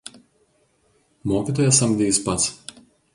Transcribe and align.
Mokytoją 1.33 1.75
samdė 1.81 2.09
jis 2.09 2.21
pats. 2.31 2.49